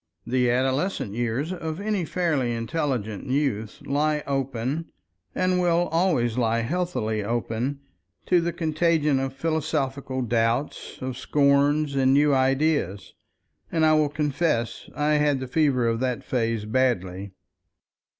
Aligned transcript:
The 0.25 0.49
adolescent 0.49 1.13
years 1.13 1.53
of 1.53 1.79
any 1.79 2.05
fairly 2.05 2.53
intelligent 2.53 3.27
youth 3.27 3.83
lie 3.85 4.23
open, 4.25 4.89
and 5.35 5.59
will 5.59 5.89
always 5.91 6.39
lie 6.39 6.61
healthily 6.61 7.23
open, 7.23 7.81
to 8.25 8.41
the 8.41 8.51
contagion 8.51 9.19
of 9.19 9.31
philosophical 9.35 10.23
doubts, 10.23 10.97
of 11.01 11.19
scorns 11.19 11.93
and 11.95 12.13
new 12.15 12.33
ideas, 12.33 13.13
and 13.71 13.85
I 13.85 13.93
will 13.93 14.09
confess 14.09 14.89
I 14.95 15.13
had 15.17 15.39
the 15.39 15.45
fever 15.47 15.87
of 15.87 15.99
that 15.99 16.23
phase 16.23 16.65
badly. 16.65 17.33